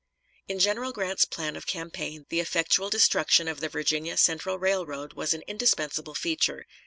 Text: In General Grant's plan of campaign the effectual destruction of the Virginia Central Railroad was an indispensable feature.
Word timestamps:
In 0.47 0.57
General 0.57 0.93
Grant's 0.93 1.25
plan 1.25 1.55
of 1.55 1.67
campaign 1.67 2.25
the 2.29 2.39
effectual 2.39 2.89
destruction 2.89 3.47
of 3.47 3.59
the 3.59 3.69
Virginia 3.69 4.17
Central 4.17 4.57
Railroad 4.57 5.13
was 5.13 5.35
an 5.35 5.43
indispensable 5.45 6.15
feature. 6.15 6.65